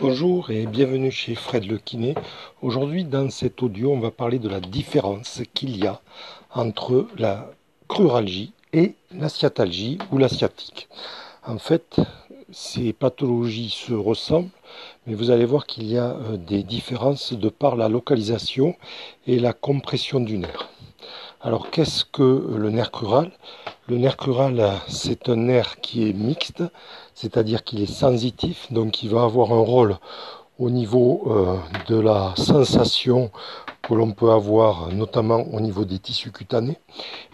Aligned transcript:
Bonjour 0.00 0.52
et 0.52 0.66
bienvenue 0.66 1.10
chez 1.10 1.34
Fred 1.34 1.64
le 1.64 1.76
Kiné. 1.76 2.14
Aujourd'hui, 2.62 3.02
dans 3.02 3.30
cet 3.30 3.64
audio, 3.64 3.90
on 3.90 3.98
va 3.98 4.12
parler 4.12 4.38
de 4.38 4.48
la 4.48 4.60
différence 4.60 5.40
qu'il 5.54 5.76
y 5.76 5.88
a 5.88 6.00
entre 6.54 7.08
la 7.18 7.50
cruralgie 7.88 8.52
et 8.72 8.94
la 9.12 9.28
sciatalgie 9.28 9.98
ou 10.12 10.18
la 10.18 10.28
sciatique. 10.28 10.88
En 11.44 11.58
fait, 11.58 11.96
ces 12.52 12.92
pathologies 12.92 13.70
se 13.70 13.92
ressemblent, 13.92 14.50
mais 15.08 15.14
vous 15.14 15.32
allez 15.32 15.44
voir 15.44 15.66
qu'il 15.66 15.90
y 15.90 15.98
a 15.98 16.10
euh, 16.10 16.36
des 16.36 16.62
différences 16.62 17.32
de 17.32 17.48
par 17.48 17.74
la 17.74 17.88
localisation 17.88 18.76
et 19.26 19.40
la 19.40 19.52
compression 19.52 20.20
du 20.20 20.38
nerf. 20.38 20.70
Alors, 21.40 21.70
qu'est-ce 21.70 22.04
que 22.04 22.56
le 22.56 22.68
nerf 22.70 22.90
crural 22.90 23.30
Le 23.86 23.96
nerf 23.96 24.16
crural, 24.16 24.72
c'est 24.88 25.28
un 25.28 25.36
nerf 25.36 25.76
qui 25.80 26.08
est 26.08 26.12
mixte, 26.12 26.64
c'est-à-dire 27.14 27.62
qu'il 27.62 27.80
est 27.80 27.86
sensitif, 27.86 28.72
donc 28.72 29.04
il 29.04 29.10
va 29.10 29.22
avoir 29.22 29.52
un 29.52 29.60
rôle 29.60 29.98
au 30.58 30.68
niveau 30.68 31.22
euh, 31.26 31.56
de 31.86 32.00
la 32.00 32.34
sensation 32.36 33.30
que 33.82 33.94
l'on 33.94 34.10
peut 34.10 34.32
avoir, 34.32 34.88
notamment 34.88 35.44
au 35.52 35.60
niveau 35.60 35.84
des 35.84 36.00
tissus 36.00 36.32
cutanés, 36.32 36.78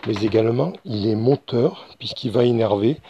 mais 0.07 0.15
également 0.17 0.75
il 0.85 1.07
est 1.09 1.17
moteur, 1.17 1.87
puisqu'il 1.99 2.31
va 2.31 2.45
énerver 2.45 3.01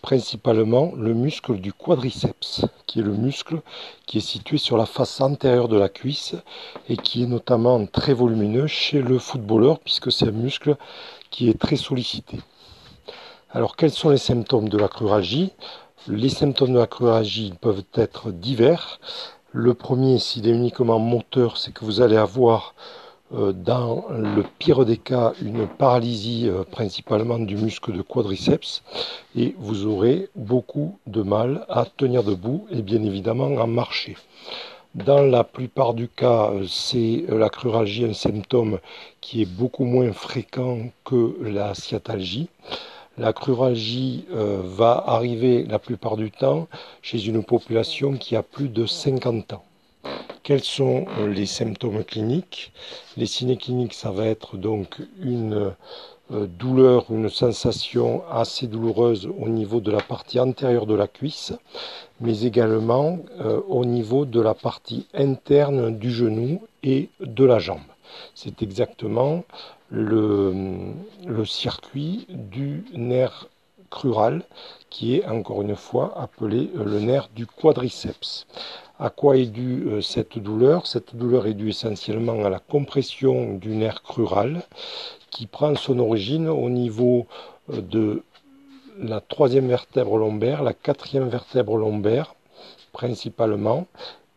principalement 0.00 0.92
le 0.96 1.14
muscle 1.14 1.56
du 1.58 1.72
quadriceps, 1.72 2.64
qui 2.86 3.00
est 3.00 3.02
le 3.02 3.12
muscle 3.12 3.60
qui 4.06 4.18
est 4.18 4.22
situé 4.22 4.58
sur 4.58 4.76
la 4.76 4.86
face 4.86 5.20
antérieure 5.20 5.68
de 5.68 5.78
la 5.78 5.88
cuisse 5.88 6.34
et 6.88 6.96
qui 6.96 7.22
est 7.22 7.26
notamment 7.26 7.86
très 7.86 8.14
volumineux 8.14 8.66
chez 8.66 9.02
le 9.02 9.18
footballeur, 9.18 9.78
puisque 9.78 10.10
c'est 10.10 10.28
un 10.28 10.32
muscle 10.32 10.76
qui 11.30 11.48
est 11.48 11.58
très 11.58 11.76
sollicité. 11.76 12.38
Alors 13.50 13.76
quels 13.76 13.90
sont 13.90 14.10
les 14.10 14.18
symptômes 14.18 14.68
de 14.68 14.78
la 14.78 14.88
cruralgie 14.88 15.52
Les 16.06 16.28
symptômes 16.28 16.72
de 16.72 16.78
la 16.78 16.86
cruralgie 16.86 17.52
peuvent 17.60 17.84
être 17.94 18.30
divers. 18.30 19.00
Le 19.52 19.74
premier, 19.74 20.18
s'il 20.18 20.46
est 20.46 20.52
uniquement 20.52 21.00
moteur, 21.00 21.56
c'est 21.56 21.72
que 21.72 21.84
vous 21.84 22.00
allez 22.00 22.16
avoir 22.16 22.74
dans 23.30 24.06
le 24.10 24.42
pire 24.58 24.84
des 24.84 24.96
cas, 24.96 25.32
une 25.40 25.68
paralysie 25.68 26.48
euh, 26.48 26.64
principalement 26.64 27.38
du 27.38 27.56
muscle 27.56 27.92
de 27.92 28.02
quadriceps 28.02 28.82
et 29.36 29.54
vous 29.58 29.86
aurez 29.86 30.28
beaucoup 30.34 30.98
de 31.06 31.22
mal 31.22 31.64
à 31.68 31.84
tenir 31.84 32.24
debout 32.24 32.66
et 32.70 32.82
bien 32.82 33.02
évidemment 33.04 33.60
à 33.60 33.66
marcher. 33.66 34.16
Dans 34.96 35.22
la 35.22 35.44
plupart 35.44 35.94
du 35.94 36.08
cas, 36.08 36.50
euh, 36.50 36.64
c'est 36.68 37.24
la 37.28 37.48
cruralgie 37.50 38.04
un 38.04 38.14
symptôme 38.14 38.80
qui 39.20 39.42
est 39.42 39.50
beaucoup 39.50 39.84
moins 39.84 40.12
fréquent 40.12 40.90
que 41.04 41.36
la 41.40 41.74
sciatalgie. 41.74 42.48
La 43.16 43.32
cruralgie 43.32 44.24
va 44.30 45.04
arriver 45.06 45.64
la 45.64 45.78
plupart 45.78 46.16
du 46.16 46.30
temps 46.30 46.68
chez 47.02 47.26
une 47.26 47.44
population 47.44 48.14
qui 48.14 48.34
a 48.34 48.42
plus 48.42 48.68
de 48.68 48.86
50 48.86 49.52
ans. 49.52 49.64
Quels 50.50 50.64
sont 50.64 51.06
euh, 51.20 51.28
les 51.28 51.46
symptômes 51.46 52.02
cliniques 52.02 52.72
Les 53.16 53.26
signes 53.26 53.56
cliniques, 53.56 53.94
ça 53.94 54.10
va 54.10 54.26
être 54.26 54.56
donc 54.56 55.00
une 55.22 55.72
euh, 56.32 56.46
douleur, 56.48 57.04
une 57.10 57.28
sensation 57.28 58.24
assez 58.28 58.66
douloureuse 58.66 59.28
au 59.38 59.48
niveau 59.48 59.80
de 59.80 59.92
la 59.92 60.00
partie 60.00 60.40
antérieure 60.40 60.86
de 60.86 60.96
la 60.96 61.06
cuisse, 61.06 61.52
mais 62.20 62.42
également 62.42 63.20
euh, 63.38 63.60
au 63.68 63.84
niveau 63.84 64.24
de 64.24 64.40
la 64.40 64.54
partie 64.54 65.06
interne 65.14 65.96
du 65.96 66.10
genou 66.10 66.60
et 66.82 67.10
de 67.20 67.44
la 67.44 67.60
jambe. 67.60 67.86
C'est 68.34 68.60
exactement 68.60 69.44
le, 69.88 70.52
le 71.28 71.44
circuit 71.44 72.26
du 72.28 72.84
nerf 72.92 73.46
crural 73.88 74.42
qui 74.88 75.16
est 75.16 75.26
encore 75.26 75.62
une 75.62 75.76
fois 75.76 76.12
appelé 76.20 76.70
le 76.74 76.98
nerf 76.98 77.28
du 77.36 77.46
quadriceps. 77.46 78.46
À 79.02 79.08
quoi 79.08 79.38
est 79.38 79.46
due 79.46 79.88
euh, 79.88 80.02
cette 80.02 80.38
douleur. 80.38 80.86
Cette 80.86 81.16
douleur 81.16 81.46
est 81.46 81.54
due 81.54 81.70
essentiellement 81.70 82.44
à 82.44 82.50
la 82.50 82.58
compression 82.58 83.54
du 83.54 83.70
nerf 83.70 84.02
crural 84.02 84.62
qui 85.30 85.46
prend 85.46 85.74
son 85.74 85.98
origine 85.98 86.48
au 86.48 86.68
niveau 86.68 87.26
euh, 87.72 87.80
de 87.80 88.22
la 88.98 89.22
troisième 89.22 89.68
vertèbre 89.68 90.18
lombaire, 90.18 90.62
la 90.62 90.74
quatrième 90.74 91.30
vertèbre 91.30 91.78
lombaire 91.78 92.34
principalement, 92.92 93.86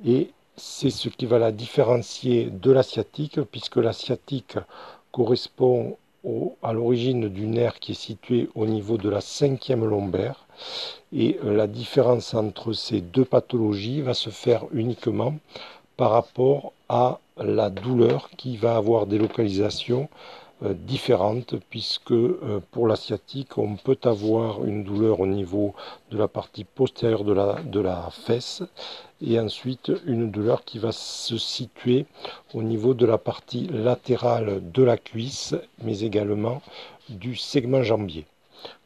et 0.05 0.29
c'est 0.55 0.91
ce 0.91 1.09
qui 1.09 1.25
va 1.25 1.39
la 1.39 1.51
différencier 1.51 2.49
de 2.49 2.71
la 2.71 2.83
sciatique, 2.83 3.41
puisque 3.41 3.77
la 3.77 3.91
sciatique 3.91 4.57
correspond 5.11 5.97
à 6.61 6.71
l'origine 6.71 7.27
du 7.27 7.47
nerf 7.47 7.79
qui 7.79 7.91
est 7.91 7.95
situé 7.95 8.49
au 8.55 8.65
niveau 8.65 8.97
de 8.97 9.09
la 9.09 9.21
cinquième 9.21 9.83
lombaire. 9.85 10.45
Et 11.11 11.37
euh, 11.43 11.55
la 11.55 11.67
différence 11.67 12.33
entre 12.33 12.73
ces 12.73 13.01
deux 13.01 13.25
pathologies 13.25 14.01
va 14.01 14.13
se 14.13 14.29
faire 14.29 14.65
uniquement 14.71 15.35
par 15.97 16.11
rapport 16.11 16.73
à 16.89 17.19
la 17.37 17.69
douleur 17.69 18.29
qui 18.37 18.57
va 18.57 18.75
avoir 18.75 19.05
des 19.05 19.17
localisations 19.17 20.09
différentes 20.71 21.55
puisque 21.69 22.11
euh, 22.11 22.59
pour 22.71 22.87
la 22.87 22.95
sciatique 22.95 23.57
on 23.57 23.75
peut 23.75 23.97
avoir 24.03 24.63
une 24.65 24.83
douleur 24.83 25.19
au 25.19 25.27
niveau 25.27 25.73
de 26.11 26.17
la 26.17 26.27
partie 26.27 26.63
postérieure 26.63 27.23
de 27.23 27.33
la, 27.33 27.55
de 27.63 27.79
la 27.79 28.09
fesse 28.11 28.63
et 29.21 29.39
ensuite 29.39 29.91
une 30.05 30.31
douleur 30.31 30.63
qui 30.63 30.79
va 30.79 30.91
se 30.91 31.37
situer 31.37 32.05
au 32.53 32.63
niveau 32.63 32.93
de 32.93 33.05
la 33.05 33.17
partie 33.17 33.67
latérale 33.67 34.61
de 34.71 34.83
la 34.83 34.97
cuisse 34.97 35.55
mais 35.83 35.99
également 35.99 36.61
du 37.09 37.35
segment 37.35 37.83
jambier. 37.83 38.25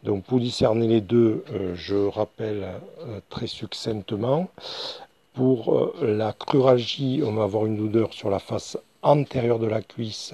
Donc 0.03 0.23
pour 0.23 0.39
discerner 0.39 0.87
les 0.87 1.01
deux, 1.01 1.43
euh, 1.51 1.73
je 1.75 1.95
rappelle 1.95 2.67
euh, 3.01 3.19
très 3.29 3.47
succinctement. 3.47 4.47
Pour 5.33 5.75
euh, 5.75 5.93
la 6.01 6.33
cruralgie, 6.33 7.21
on 7.23 7.33
va 7.33 7.43
avoir 7.43 7.65
une 7.65 7.77
douleur 7.77 8.13
sur 8.13 8.29
la 8.29 8.39
face 8.39 8.77
antérieure 9.01 9.59
de 9.59 9.67
la 9.67 9.81
cuisse 9.81 10.33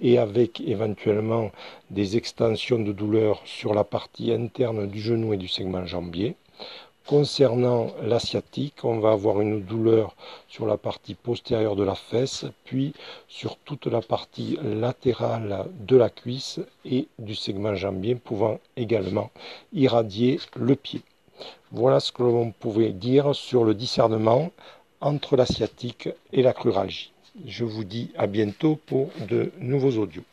et 0.00 0.18
avec 0.18 0.60
éventuellement 0.60 1.50
des 1.90 2.16
extensions 2.16 2.78
de 2.78 2.92
douleur 2.92 3.40
sur 3.44 3.74
la 3.74 3.84
partie 3.84 4.32
interne 4.32 4.86
du 4.86 5.00
genou 5.00 5.32
et 5.32 5.36
du 5.36 5.48
segment 5.48 5.86
jambier. 5.86 6.36
Concernant 7.06 7.88
l'asiatique, 8.02 8.82
on 8.82 8.98
va 8.98 9.12
avoir 9.12 9.42
une 9.42 9.60
douleur 9.62 10.16
sur 10.48 10.64
la 10.64 10.78
partie 10.78 11.14
postérieure 11.14 11.76
de 11.76 11.82
la 11.82 11.94
fesse, 11.94 12.46
puis 12.64 12.94
sur 13.28 13.58
toute 13.58 13.86
la 13.86 14.00
partie 14.00 14.58
latérale 14.62 15.66
de 15.80 15.96
la 15.96 16.08
cuisse 16.08 16.60
et 16.86 17.08
du 17.18 17.34
segment 17.34 17.74
jambien, 17.74 18.16
pouvant 18.16 18.58
également 18.78 19.30
irradier 19.74 20.40
le 20.56 20.76
pied. 20.76 21.02
Voilà 21.72 22.00
ce 22.00 22.10
que 22.10 22.22
l'on 22.22 22.52
pouvait 22.52 22.92
dire 22.92 23.34
sur 23.34 23.64
le 23.64 23.74
discernement 23.74 24.50
entre 25.02 25.36
l'asiatique 25.36 26.08
et 26.32 26.40
la 26.40 26.54
cruralgie. 26.54 27.13
Je 27.46 27.64
vous 27.64 27.82
dis 27.82 28.12
à 28.16 28.26
bientôt 28.26 28.76
pour 28.86 29.10
de 29.28 29.50
nouveaux 29.58 29.98
audios. 29.98 30.24